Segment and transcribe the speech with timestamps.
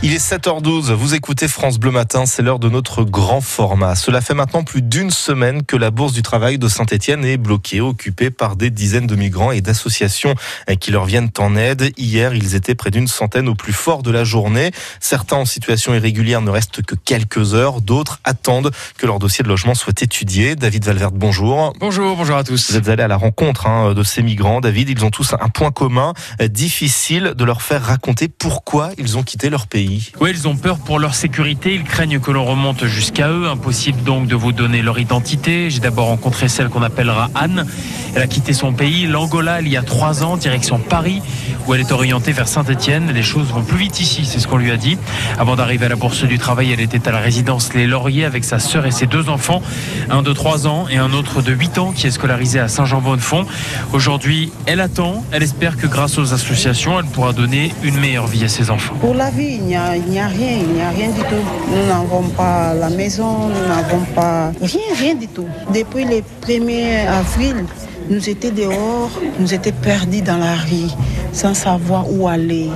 [0.00, 3.96] Il est 7h12, vous écoutez France Bleu Matin, c'est l'heure de notre grand format.
[3.96, 7.80] Cela fait maintenant plus d'une semaine que la Bourse du Travail de Saint-Etienne est bloquée,
[7.80, 10.36] occupée par des dizaines de migrants et d'associations
[10.78, 11.92] qui leur viennent en aide.
[11.96, 14.70] Hier, ils étaient près d'une centaine au plus fort de la journée.
[15.00, 19.48] Certains en situation irrégulière ne restent que quelques heures, d'autres attendent que leur dossier de
[19.48, 20.54] logement soit étudié.
[20.54, 21.72] David Valverde, bonjour.
[21.80, 22.70] Bonjour, bonjour à tous.
[22.70, 24.60] Vous êtes allé à la rencontre hein, de ces migrants.
[24.60, 29.24] David, ils ont tous un point commun, difficile de leur faire raconter pourquoi ils ont
[29.24, 29.87] quitté leur pays.
[30.20, 31.74] Oui, ils ont peur pour leur sécurité.
[31.74, 33.48] Ils craignent que l'on remonte jusqu'à eux.
[33.48, 35.70] Impossible donc de vous donner leur identité.
[35.70, 37.66] J'ai d'abord rencontré celle qu'on appellera Anne.
[38.14, 41.22] Elle a quitté son pays, l'Angola, il y a trois ans, direction Paris,
[41.66, 43.12] où elle est orientée vers Saint-Etienne.
[43.12, 44.98] Les choses vont plus vite ici, c'est ce qu'on lui a dit.
[45.38, 48.44] Avant d'arriver à la Bourse du Travail, elle était à la résidence Les Lauriers avec
[48.44, 49.62] sa sœur et ses deux enfants,
[50.10, 53.46] un de trois ans et un autre de 8 ans qui est scolarisé à Saint-Jean-Bonnefond.
[53.92, 55.24] Aujourd'hui, elle attend.
[55.30, 58.94] Elle espère que grâce aux associations, elle pourra donner une meilleure vie à ses enfants.
[59.00, 59.60] Pour la vie,
[59.96, 61.44] il n'y a rien, il n'y a rien du tout.
[61.70, 65.46] Nous n'avons pas la maison, nous n'avons pas rien, rien du tout.
[65.74, 67.64] Depuis le 1er avril,
[68.10, 70.90] nous étions dehors, nous étions perdus dans la rue,
[71.32, 72.70] sans savoir où aller.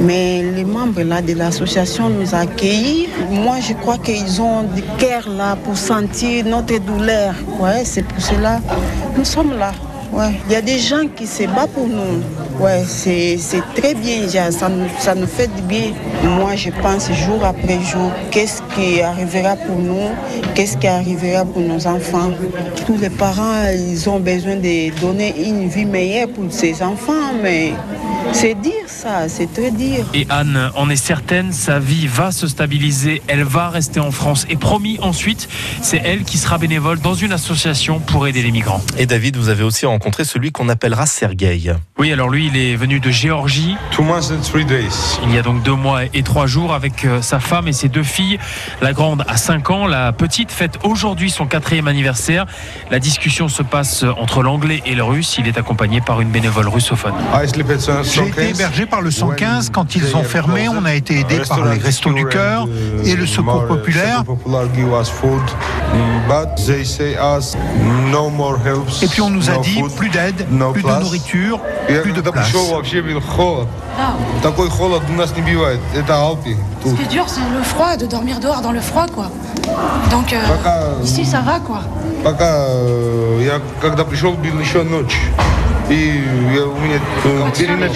[0.00, 3.08] Mais les membres là, de l'association nous accueillis.
[3.30, 7.34] Moi, je crois qu'ils ont du cœur là pour sentir notre douleur.
[7.60, 8.60] Ouais, c'est pour cela
[9.16, 9.72] nous sommes là.
[10.12, 10.32] Ouais.
[10.46, 12.22] Il y a des gens qui se battent pour nous.
[12.60, 13.38] Ouais, c'est
[13.74, 15.92] très bien, ça nous, ça nous fait du bien.
[16.22, 20.10] Moi, je pense jour après jour, qu'est-ce qui arrivera pour nous,
[20.54, 22.30] qu'est-ce qui arrivera pour nos enfants.
[22.86, 27.72] Tous les parents, ils ont besoin de donner une vie meilleure pour ces enfants, mais
[28.32, 30.04] c'est dire ça, c'est te dire.
[30.14, 34.46] Et Anne en est certaine, sa vie va se stabiliser, elle va rester en France.
[34.50, 35.48] Et promis ensuite,
[35.80, 38.82] c'est elle qui sera bénévole dans une association pour aider les migrants.
[38.98, 41.74] Et David, vous avez aussi rencontré celui qu'on appellera Sergueï.
[41.98, 43.76] Oui, alors lui, il est venu de Géorgie.
[45.24, 47.88] Il y a donc deux mois et trois jours avec euh, sa femme et ses
[47.88, 48.38] deux filles.
[48.80, 52.46] La grande a 5 ans, la petite fête aujourd'hui son quatrième anniversaire.
[52.90, 55.36] La discussion se passe entre l'anglais et le russe.
[55.38, 57.14] Il est accompagné par une bénévole russophone.
[58.02, 60.68] J'ai été hébergé par le 115 quand ils ont fermé.
[60.68, 62.68] On a été aidé par les Restos du Cœur
[63.04, 64.24] et le Secours Populaire.
[69.02, 71.60] Et puis on nous a dit plus d'aide, plus de nourriture,
[72.02, 72.50] plus de place.
[76.84, 79.30] Ce qui est dur, c'est le froid, de dormir dehors dans le froid, quoi.
[80.10, 80.36] Donc euh,
[81.04, 81.82] ici, ça va, quoi.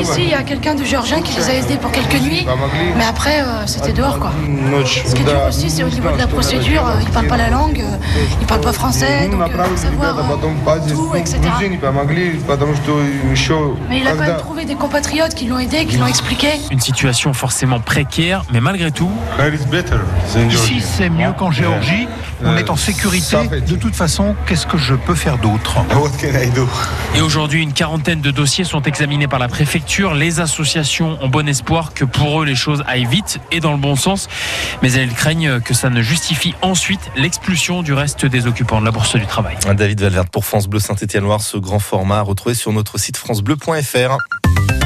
[0.00, 2.46] Ici, il y a quelqu'un de géorgien qui les a aidés pour quelques nuits,
[2.96, 4.32] mais après, euh, c'était dehors, quoi.
[4.84, 7.26] Ce qui est dur aussi, c'est au niveau de la procédure, euh, ils ne parlent
[7.26, 7.96] pas la langue, euh,
[8.38, 10.16] ils ne parlent pas français, donc il faut savoir
[10.88, 11.40] tout, etc.
[13.88, 16.48] Mais il a quand même trouvé des compatriotes qui l'ont aidé, qui l'ont expliqué.
[16.70, 19.10] Une situation forcément précaire, mais malgré tout...
[20.50, 22.08] Ici, c'est mieux qu'en Géorgie.
[22.44, 23.36] On est en sécurité.
[23.66, 25.78] De toute façon, qu'est-ce que je peux faire d'autre?
[27.14, 30.14] Et aujourd'hui, une quarantaine de dossiers sont examinés par la préfecture.
[30.14, 33.78] Les associations ont bon espoir que pour eux, les choses aillent vite et dans le
[33.78, 34.28] bon sens.
[34.82, 38.92] Mais elles craignent que ça ne justifie ensuite l'expulsion du reste des occupants de la
[38.92, 39.56] Bourse du Travail.
[39.76, 44.77] David Valverde pour France Bleu Saint-Étienne-Loire, ce grand format retrouvé sur notre site francebleu.fr.